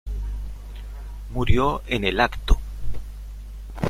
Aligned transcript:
Murió 1.29 1.83
en 1.85 2.05
el 2.05 2.21
acto. 2.21 2.59